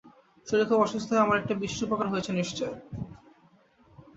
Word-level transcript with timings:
শরীর 0.47 0.67
খুব 0.67 0.79
অসুস্থ 0.81 1.09
হয়ে 1.11 1.23
আমার 1.23 1.39
একটা 1.39 1.53
বিশেষ 1.53 1.79
উপকার 1.83 2.07
হয়েছে, 2.09 2.31
নিশ্চয়। 2.33 2.73